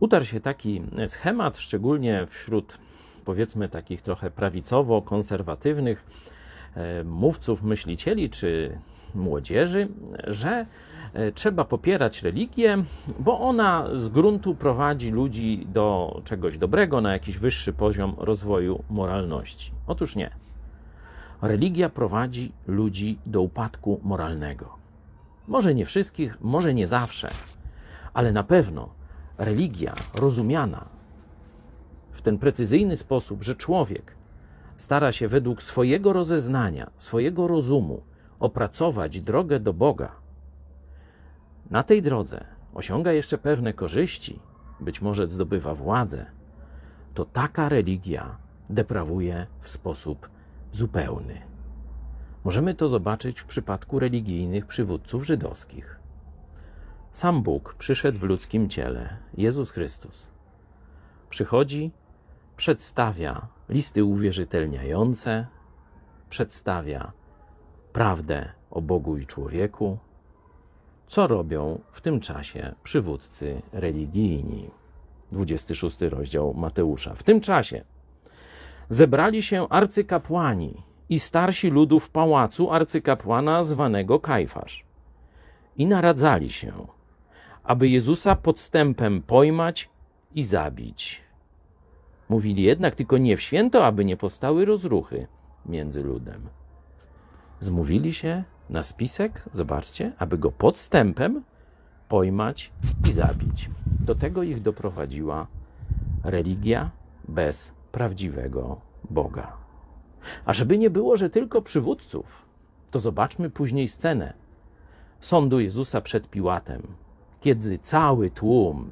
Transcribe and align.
utarł 0.00 0.24
się 0.24 0.40
taki 0.40 0.82
schemat, 1.06 1.58
szczególnie 1.58 2.26
wśród 2.26 2.78
powiedzmy 3.24 3.68
takich 3.68 4.02
trochę 4.02 4.30
prawicowo-konserwatywnych 4.30 5.96
e, 6.74 7.04
mówców, 7.04 7.62
myślicieli 7.62 8.30
czy 8.30 8.78
młodzieży, 9.14 9.88
że 10.26 10.66
e, 11.12 11.32
trzeba 11.32 11.64
popierać 11.64 12.22
religię, 12.22 12.76
bo 13.18 13.40
ona 13.40 13.88
z 13.94 14.08
gruntu 14.08 14.54
prowadzi 14.54 15.10
ludzi 15.10 15.66
do 15.72 16.20
czegoś 16.24 16.58
dobrego, 16.58 17.00
na 17.00 17.12
jakiś 17.12 17.38
wyższy 17.38 17.72
poziom 17.72 18.14
rozwoju 18.18 18.84
moralności. 18.90 19.72
Otóż 19.86 20.16
nie. 20.16 20.30
Religia 21.42 21.88
prowadzi 21.88 22.52
ludzi 22.66 23.18
do 23.26 23.42
upadku 23.42 24.00
moralnego. 24.02 24.76
Może 25.48 25.74
nie 25.74 25.86
wszystkich, 25.86 26.40
może 26.40 26.74
nie 26.74 26.86
zawsze, 26.86 27.30
ale 28.14 28.32
na 28.32 28.44
pewno 28.44 28.88
religia 29.38 29.94
rozumiana 30.14 30.88
w 32.10 32.22
ten 32.22 32.38
precyzyjny 32.38 32.96
sposób, 32.96 33.42
że 33.42 33.54
człowiek 33.54 34.16
stara 34.76 35.12
się 35.12 35.28
według 35.28 35.62
swojego 35.62 36.12
rozeznania, 36.12 36.90
swojego 36.96 37.46
rozumu 37.46 38.02
opracować 38.38 39.20
drogę 39.20 39.60
do 39.60 39.72
Boga, 39.72 40.12
na 41.70 41.82
tej 41.82 42.02
drodze 42.02 42.46
osiąga 42.74 43.12
jeszcze 43.12 43.38
pewne 43.38 43.72
korzyści, 43.72 44.40
być 44.80 45.02
może 45.02 45.28
zdobywa 45.28 45.74
władzę, 45.74 46.26
to 47.14 47.24
taka 47.24 47.68
religia 47.68 48.36
deprawuje 48.70 49.46
w 49.60 49.70
sposób 49.70 50.30
zupełny. 50.72 51.42
Możemy 52.44 52.74
to 52.74 52.88
zobaczyć 52.88 53.40
w 53.40 53.44
przypadku 53.44 53.98
religijnych 53.98 54.66
przywódców 54.66 55.26
żydowskich. 55.26 56.00
Sam 57.16 57.42
Bóg 57.42 57.74
przyszedł 57.74 58.18
w 58.18 58.22
ludzkim 58.22 58.68
ciele, 58.68 59.16
Jezus 59.34 59.70
Chrystus. 59.70 60.28
Przychodzi, 61.30 61.90
przedstawia 62.56 63.46
listy 63.68 64.04
uwierzytelniające, 64.04 65.46
przedstawia 66.30 67.12
prawdę 67.92 68.52
o 68.70 68.82
Bogu 68.82 69.18
i 69.18 69.26
człowieku. 69.26 69.98
Co 71.06 71.26
robią 71.26 71.80
w 71.92 72.00
tym 72.00 72.20
czasie 72.20 72.74
przywódcy 72.82 73.62
religijni? 73.72 74.70
26 75.32 76.02
rozdział 76.02 76.54
Mateusza. 76.54 77.14
W 77.14 77.22
tym 77.22 77.40
czasie 77.40 77.84
zebrali 78.88 79.42
się 79.42 79.68
arcykapłani 79.68 80.82
i 81.08 81.20
starsi 81.20 81.70
ludu 81.70 82.00
w 82.00 82.10
pałacu 82.10 82.72
arcykapłana 82.72 83.62
zwanego 83.62 84.20
Kajfasz 84.20 84.84
i 85.76 85.86
naradzali 85.86 86.50
się, 86.50 86.95
aby 87.66 87.88
Jezusa 87.88 88.36
podstępem 88.36 89.22
pojmać 89.22 89.90
i 90.34 90.42
zabić. 90.42 91.22
Mówili 92.28 92.62
jednak 92.62 92.94
tylko 92.94 93.18
nie 93.18 93.36
w 93.36 93.40
święto, 93.40 93.86
aby 93.86 94.04
nie 94.04 94.16
powstały 94.16 94.64
rozruchy 94.64 95.26
między 95.66 96.02
ludem. 96.02 96.40
Zmówili 97.60 98.12
się 98.12 98.44
na 98.70 98.82
spisek, 98.82 99.42
zobaczcie, 99.52 100.12
aby 100.18 100.38
go 100.38 100.52
podstępem 100.52 101.42
pojmać 102.08 102.72
i 103.08 103.12
zabić. 103.12 103.70
Do 104.00 104.14
tego 104.14 104.42
ich 104.42 104.62
doprowadziła 104.62 105.46
religia 106.24 106.90
bez 107.28 107.72
prawdziwego 107.92 108.80
Boga. 109.10 109.56
A 110.44 110.54
żeby 110.54 110.78
nie 110.78 110.90
było, 110.90 111.16
że 111.16 111.30
tylko 111.30 111.62
przywódców, 111.62 112.46
to 112.90 112.98
zobaczmy 112.98 113.50
później 113.50 113.88
scenę 113.88 114.32
sądu 115.20 115.60
Jezusa 115.60 116.00
przed 116.00 116.30
Piłatem, 116.30 116.82
kiedy 117.40 117.78
cały 117.78 118.30
tłum, 118.30 118.90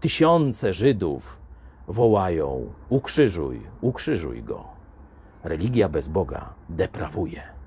tysiące 0.00 0.72
Żydów 0.72 1.40
wołają: 1.88 2.72
Ukrzyżuj, 2.88 3.60
ukrzyżuj 3.80 4.42
go. 4.42 4.64
Religia 5.44 5.88
bez 5.88 6.08
Boga 6.08 6.54
deprawuje. 6.68 7.59